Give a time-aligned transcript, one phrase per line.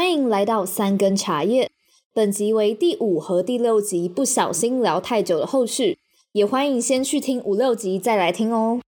[0.00, 1.72] 欢迎来到三根茶叶。
[2.14, 5.98] 本集为第五和第六集不小心聊太久的后续，
[6.30, 8.80] 也欢迎先去听五六集再来听哦。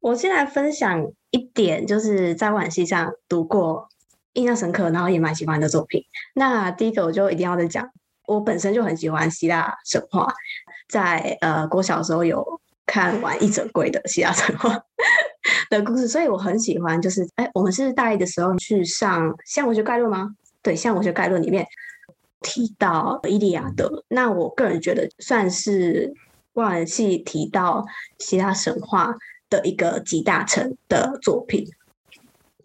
[0.00, 3.88] 我先来分享一点，就是在外文系上读过
[4.34, 6.04] 印象深刻，然后也蛮喜欢的作品。
[6.36, 7.90] 那第一个我就一定要再讲，
[8.34, 10.32] 我本身就很喜欢希腊神话，
[10.88, 12.44] 在呃国小时候有
[12.86, 14.70] 看完一整柜的希腊神话
[15.70, 17.00] 的故事，所以我很喜欢。
[17.00, 20.30] 就是哎，我们是大一的时候去上《现代文学概论》吗？
[20.62, 21.66] 对，《现代文学概论》里面
[22.40, 26.12] 提到《伊利亚德》，那我个人觉得算是
[26.52, 27.84] 外文系提到
[28.18, 29.14] 希腊神话。
[29.50, 31.66] 的一个集大成的作品，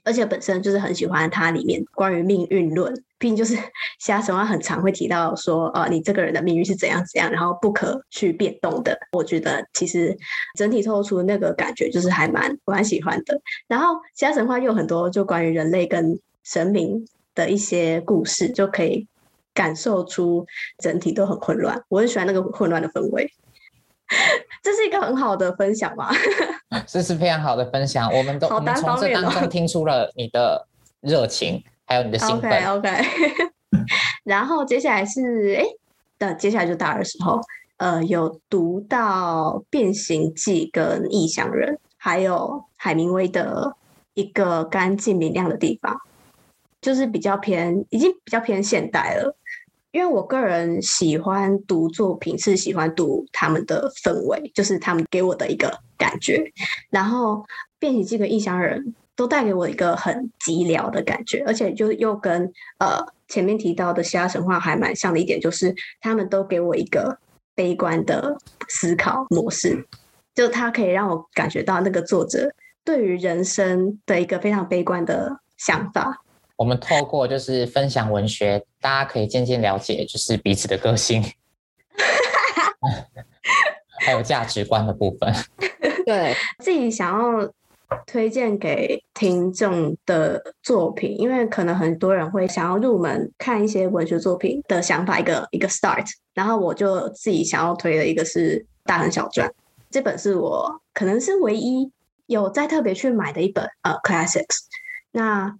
[0.03, 3.55] 而且本身就是很喜欢它里面关于命运论，毕竟就是
[3.99, 8.97] 希腊神话很常会提到说，呃，你这个人的命运是怎样怎样，然后不可去变动的。
[9.11, 10.17] 我觉得其实
[10.57, 13.39] 整体透露出那个感觉就是还蛮我蛮喜欢的。
[13.67, 19.07] 然后其他神话又有很多就关于人类跟神明的一些故事，就可以
[19.53, 20.45] 感受出
[20.79, 21.81] 整体都很混乱。
[21.87, 23.31] 我很喜欢那个混乱的氛围。
[24.61, 26.11] 这是一个很好的分享吧？
[26.85, 30.67] 这是非常好的分享，我们都我们从这当中听出了你的
[31.01, 32.51] 热情，还有你的兴奋。
[32.51, 33.05] OK OK。
[34.23, 35.63] 然后接下来是哎，
[36.17, 37.39] 的接下来就大二的时候，
[37.77, 43.75] 呃，有读到《变形记》跟《异乡人》，还有海明威的
[44.13, 45.95] 一个干净明亮的地方，
[46.81, 49.35] 就是比较偏，已经比较偏现代了。
[49.91, 56.51] 因为我个人喜欢读作品，是喜欢读他们的氛围，就是他们给我的一个感觉。
[56.89, 57.35] 然后
[57.77, 58.83] 《变形记》跟《异乡人》
[59.15, 67.17] 都带给我一个很寂寥的感觉，而且就又跟呃前面提到的希腊神话还蛮像的一点，就是他们都给我一个
[67.55, 68.37] 悲观的
[68.67, 69.87] 思考模式，
[70.33, 72.53] 就它可以让我感觉到那个作者
[72.83, 76.21] 对于人生的一个非常悲观的想法。
[76.57, 81.23] 我们透过就是分享文学，大家可以渐渐了解就是彼此的个性，
[83.99, 85.33] 还有价值观的部分。
[86.05, 87.51] 对，自己想要
[88.05, 96.05] 推荐给听众的作品，因为可能很多人会想要入门看一些文学作品的想法，一个一个 start。
[96.33, 99.47] 然后我就自己想要推的一个是《大亨小传》，
[99.89, 101.91] 这本是我可能是唯一
[102.25, 104.65] 有再特别去买的一本呃 classics。
[105.11, 105.57] 那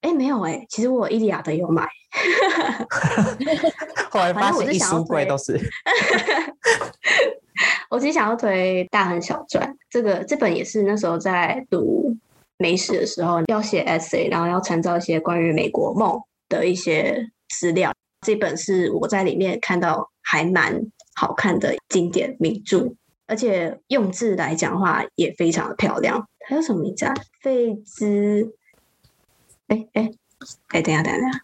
[0.00, 1.86] 哎，没有哎，其实我《伊利亚的》有买，
[4.10, 5.58] 后来发现一书柜都是。
[7.90, 12.16] 我其实想要推《大亨小传》，这个这本也是那时候在读
[12.56, 17.92] 美史的时候要写 essay，然后要参照一些关于美国梦的一些资料。
[18.26, 20.80] 这本是我在里面看到还蛮
[21.14, 22.92] 好看的经典名著，
[23.26, 26.28] 而且用字来讲话也非常的漂亮。
[26.46, 27.14] 还有什么名字啊？
[27.40, 28.54] 费兹。
[29.68, 30.10] 哎哎
[30.68, 31.40] 哎，等下等下等下，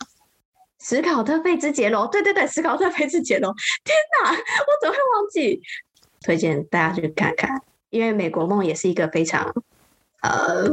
[0.81, 4.37] 史考特费兹杰罗，对对对，史考特费兹杰罗，天哪，我
[4.81, 5.61] 怎么会忘记？
[6.23, 7.61] 推荐大家去看看，
[7.95, 9.55] 因为《美国梦》也是一个非常
[10.21, 10.69] 呃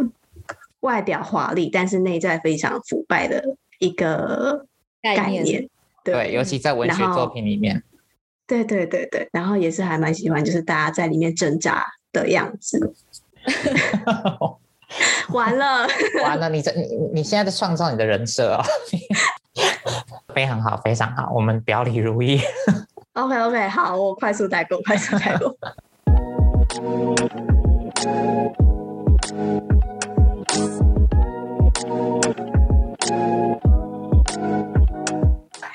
[0.79, 4.65] 外表华丽，但是内在非常腐败的一个
[5.03, 5.69] 概念。
[6.03, 7.83] 对，对，尤其在文学作品里面。
[8.47, 12.95] 对对对对，然后也是还蛮喜欢，就是大家在里面挣扎的样子。
[15.29, 15.87] 完了，
[16.23, 16.49] 完了！
[16.49, 18.63] 你这你你现在在创造你的人设哦，
[20.33, 22.41] 非常好，非常好，我们表里如一。
[23.13, 25.55] OK OK，好，我快速带过，快速带过。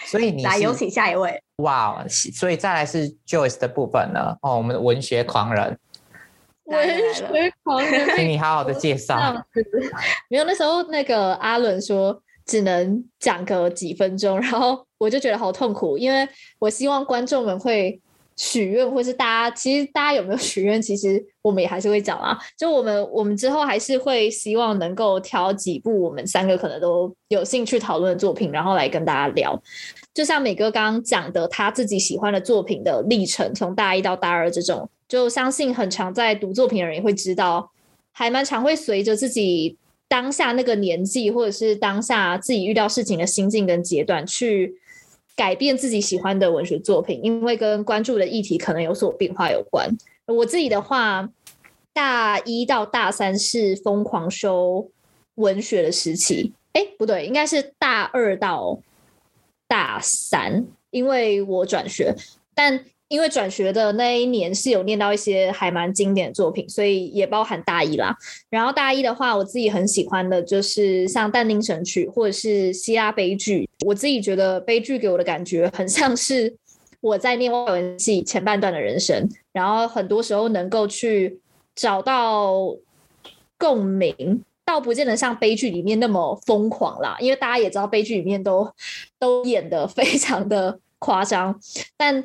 [0.07, 1.43] 所以你来有请下一位。
[1.57, 4.37] 哇，所以再来是 Joyce 的部分呢？
[4.43, 5.79] 哦，我们的文学狂人。
[6.65, 9.17] 文学狂人，请你好好的介绍。
[10.29, 16.29] 没有，那时候那个阿伦说只能讲个几分钟，然后我就觉得好痛苦，因为
[16.59, 18.01] 我希望观众们会
[18.37, 22.39] 许愿，或是大家其实大家有没有许愿，其实我们也还是会讲啊。
[22.59, 29.61] 就我们我们之后还是会希望能够挑几部我们三个可能都有兴趣讨论的作品，然后来跟大家聊。
[30.13, 34.89] 就像美哥刚刚讲的，他自己喜欢的作品的历程，从大一到大二这种。
[35.09, 37.71] 就相信很常在读作品的人也会知道，
[38.13, 39.77] 还蛮常会随着自己
[40.09, 44.75] 当下那个年纪，或者是当下自己遇到事情的心境跟阶段，去
[45.37, 49.89] 改变自己喜欢的文学作品，因为跟关注的议题可能有所变化有关。
[50.25, 51.29] 我自己的话，
[51.93, 54.91] 大一到大三是疯狂修
[55.35, 58.81] 文学的时期，哎，不对，应该是大二到
[59.69, 62.15] 大三，因为我转学。
[62.55, 68.17] 但因为转学的那一年是有念到一些还蛮经典的作品，所以也包含大一啦。
[68.51, 73.69] 然后大一的话，我自己很喜欢的就是像但丁神曲或者是希腊悲剧。
[73.85, 76.53] 我自己觉得悲剧给我的感觉很像是
[77.01, 81.39] 我在念外文系前半段的人生，然后很多时候能够去
[81.77, 82.75] 找到
[83.57, 87.17] 共鸣，倒不见得像悲剧里面那么疯狂啦。
[87.21, 88.69] 因为大家也知道，悲剧里面都
[89.21, 91.61] 都演得非常的夸张，
[91.97, 92.25] 但。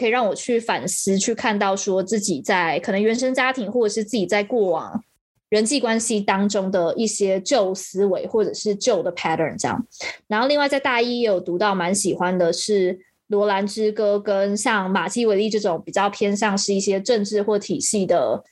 [0.00, 5.04] 可以让我去反思，去看到说自己在可能原生家庭，或者是自己在过往
[5.50, 9.86] 人际关系当中的一些旧思维，或者是旧的 pattern 这样。
[10.26, 12.94] 然后另外在大一也有读到蛮喜欢的是
[13.26, 18.42] 《罗兰之歌》跟像马基维利这种比较偏向是一些政治或体系的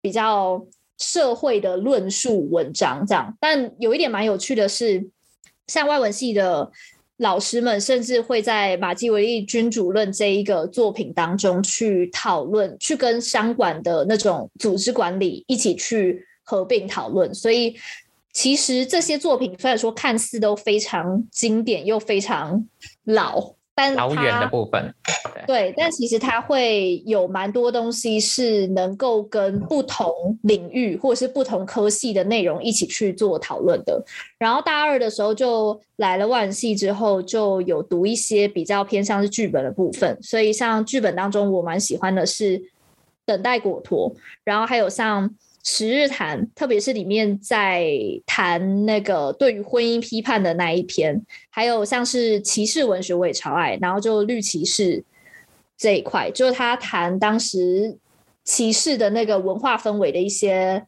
[0.00, 0.64] 比较
[0.98, 3.36] 社会的论述文章这样。
[3.40, 5.10] 但有一点蛮有趣的是，
[5.66, 6.70] 像外文系的。
[7.18, 17.32] 老师们甚至会在马基维利君主论这一个作品当中去讨论，去跟商管的那种组织管理一起去合并讨论。
[17.32, 17.76] 所以，
[18.32, 22.66] 其实这些作品虽然说看似都非常经典又非常
[23.04, 23.54] 老。
[23.74, 24.94] 但遥远的部分，
[25.46, 34.04] 对，但其实它会有蛮多东西是能够跟不同领域或者是不同科系的内容一起去做讨论的。
[34.38, 40.18] 然后大二的时候就来了万系之后，就有读一些比较偏向是剧本的部分。
[40.22, 42.58] 所以像剧本当中，我蛮喜欢的是
[43.24, 44.10] 《等待果陀》，
[44.44, 45.34] 然后还有像。
[45.64, 47.86] 十日谈，特别是里面在
[48.26, 55.04] 谈那个对于婚姻批判的那一篇，还有像是骑士文学我也超爱，然后就绿骑士
[55.76, 57.96] 这一块，就是他谈当时
[58.42, 60.84] 骑士的那个文化氛围的一些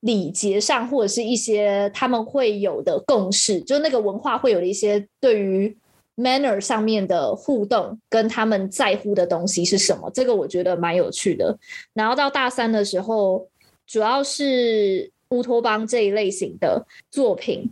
[0.00, 5.74] 礼节上，或者是一些他们会有的共识，就那个文化会有的一些对于
[6.16, 11.58] manner 上面的互动，跟他们在乎的东西是什么，这个我觉得蛮有趣的。
[11.94, 13.48] 然后到大三的时候。
[13.90, 17.68] 主要是乌托邦这一类型的作品，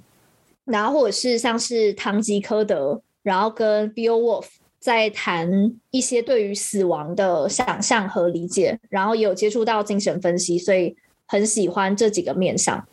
[0.65, 4.47] 然后或者是像是唐吉诃德，然后跟 Beowulf
[4.81, 5.49] 在谈
[5.93, 12.85] 一些对于死亡的想象和理解，然后也有接触到精神分析，所以很喜欢这几个面向。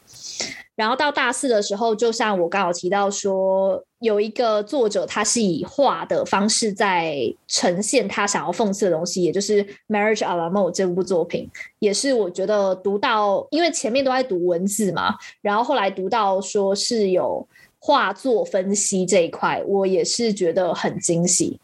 [0.76, 11.50] 然后到大四的时候，就像我刚好提到说，有一个作者，他是以画的方式在呈现他想要讽刺的东西，也就是《Marriage à la mode》这部作品，
[11.80, 17.48] 也是我觉得读到，因为前面都在读文字嘛，然后后来读到说是有
[17.80, 21.60] 画作分析这一块，我也是觉得很惊喜。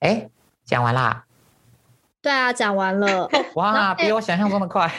[0.00, 0.28] 哎，
[0.64, 1.24] 讲完啦？
[2.22, 3.28] 对啊，讲完了。
[3.56, 4.90] 哇，比我想象中的快。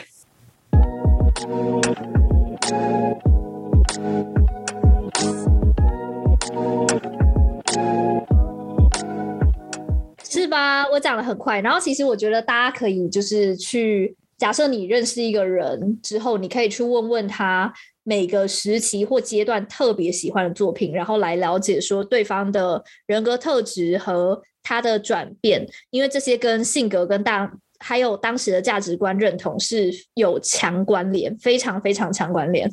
[10.56, 10.88] 吧？
[10.88, 17.72] 我讲的很快，然后其实我觉得大家可以就是去假设你认识一个人之后，你可以去问问他
[18.04, 27.52] 每个时期或阶段特别喜欢的作品，然后来了解说对方的人格特质和他的转变，因为这些跟性格跟大。
[27.78, 32.66] 还有当时的价值观认同是有强关联，非常非常强关联。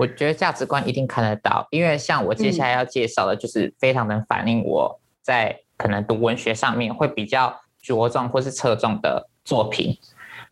[0.00, 9.98] 我觉得价值观一定看得到，因为像我接下来要介绍的，就是非常能反映我在可能读文学上面会比较着重或是侧重的作品。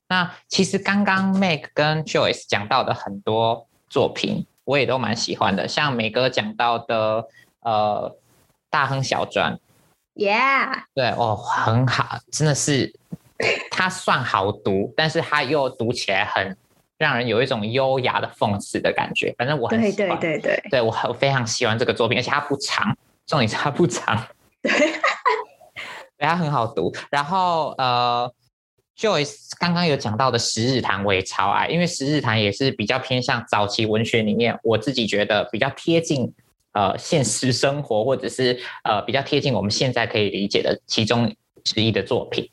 [0.09, 7.27] 那其实刚刚 Meg 跟 Joyce 讲到的很多作品，我也都蛮喜欢的，像美哥讲到的
[7.61, 8.17] 呃
[8.71, 9.59] 《大亨小传》
[10.25, 12.95] ，Yeah，对哦，很好，真的是。
[13.71, 16.57] 它算好读，但是它又读起来很
[16.97, 19.35] 让人有一种优雅的讽刺的感觉。
[19.37, 24.27] 反正我很喜欢，对对对对，对我很非常喜欢这个作品，而且它不长，重点是它不长，
[24.63, 24.73] 对，
[26.19, 26.95] 它很好读。
[27.11, 28.33] 然后呃
[28.99, 36.33] ，Joyce 刚刚有讲到的《十日谈》，我也超爱，因为《十日谈》也是比较偏向早期文学里面，我自己觉得比较贴近
[36.73, 42.49] 呃现实生活，或者是呃比较贴近我们现在可以理解的其中之一的作品。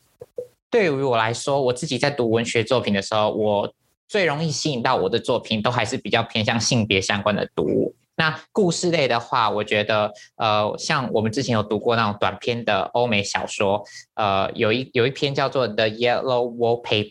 [0.70, 3.72] 对于我来说，我自己在读文学作品的时候，我
[4.08, 7.94] 最容易吸引到我的作品，都还是比较偏向性别相关的读物。
[8.16, 17.10] 那故事类的话，我觉得，呃，像我们之前有读过那种短篇的欧美小说，呃，有一有一篇叫做《The Yellow Wallpaper》，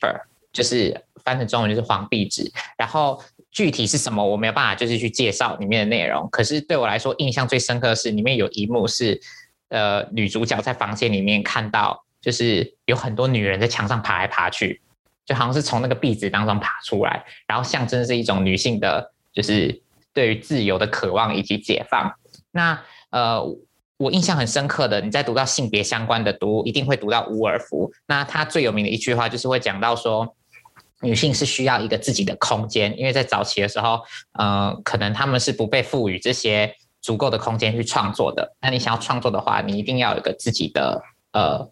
[0.52, 2.52] 就是翻成中文就是黄壁纸。
[2.78, 6.30] 然后具体是什么，我没有办法就是去介绍里面的内容。
[6.32, 9.20] 可是对我来说，印象最深刻的是里面有一幕是，
[9.70, 12.04] 呃，女主角在房间里面看到。
[12.24, 14.82] 就是有很多女人在墙上爬来爬去，
[15.26, 19.82] 就好像是从那个壁纸当中爬出来，然后象征是一种女性的，就是
[20.14, 22.14] 对于自由的渴望以及解放。
[22.52, 22.80] 那
[23.10, 23.44] 呃，
[23.98, 27.92] 我印象很深刻的，你在读到性别相关的读物，一定会读到伍尔夫。
[28.08, 30.36] 那他最有名的一句话就是会讲到说，
[31.02, 34.02] 女性是需要一个自己的空间，因为在早期的时候，
[34.34, 38.56] 呃，可能他们是不被赋予这些足够的空间去创作的。
[38.62, 41.02] 那你想要创作的话，你一定要有一个自己的
[41.32, 41.70] 呃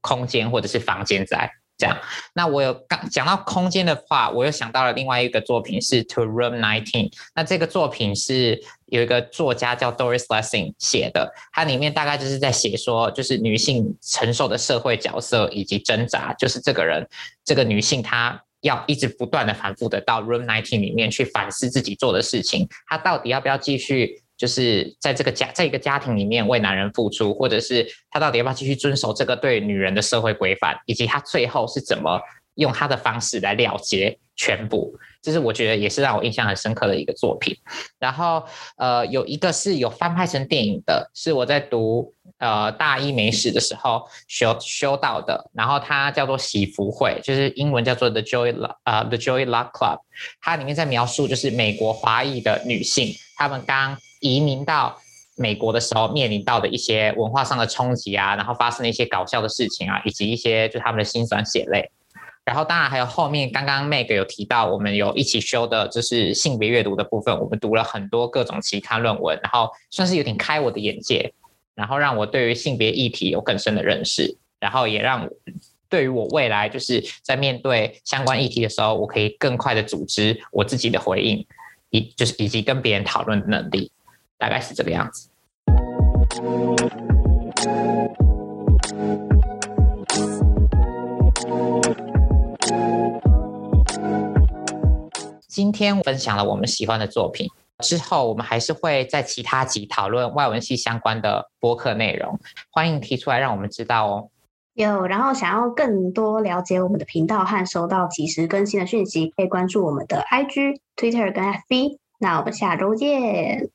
[0.00, 1.50] 空间或者是房间在。
[1.76, 1.98] 这样，
[2.34, 6.84] 那我有刚讲到空间的话，我又想到了另外一个作品是《To Room 19》。
[7.34, 17.08] 那这个作品是有一个作家叫 Doris Lessing 写的，它里面大概就是在写说，就是女性承受的社会角色以及挣扎，就是这个人，
[17.44, 24.22] 这个女性她要一直不断的反复的到 Room 19里面去反思自己做的事情，她到底要不要继续。
[24.36, 32.20] 就是在这个家，在一个家庭里面为男人付出，或者是他到底要不要继续遵守这个对女人的社会规范，以及他最后是怎么
[32.56, 37.56] 用他的方式来了结全部，这是我觉得也是让我印象很深刻的一个作品。
[38.00, 38.44] 然后
[38.76, 50.00] 呃，有一个是有翻拍成电影的，是我在读呃大一美史的时候修修到的，然后它叫做喜福会，就是英文叫做 The Joy 呃 The Joy Luck Club，
[50.40, 54.98] 它里面在描述就是美国华裔的女性，她们刚移民到
[55.36, 61.90] 美国的时候，面临到的一些文化上的冲击啊，然后发生的一些搞笑的事情啊，以及一些就他们的辛酸血泪。
[62.44, 71.32] 然后当然还有后面刚刚 Meg 有提到，我们有一起修的就是性别阅读的部分，我们读了很多各种期刊论文，然后算是有点开我的眼界，
[71.74, 75.28] 然后让我对于性别议题有更深的认识，然后也让
[75.88, 81.46] 对于我未来就是在面对相关议题的时候，我可以更快的组织我自己的回应，
[81.90, 83.90] 以就是以及跟别人讨论的能力。
[84.38, 85.30] 大概是这个样子。
[95.48, 97.48] 今天分享了我们喜欢的作品，
[97.78, 102.38] 之后我们还是会在其他集讨论外文系相关的播客内容，
[102.70, 104.28] 欢迎提出来让我们知道哦。
[104.74, 111.98] 有，然后想要更多了解我们的频道和收到即时更新的讯息，可以关注我们的 IG、Twitter 跟 FB。
[112.18, 113.70] 那我们下周见。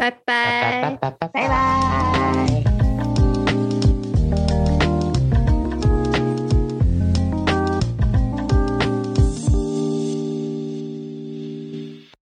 [0.00, 2.59] 拜拜，拜拜，拜拜，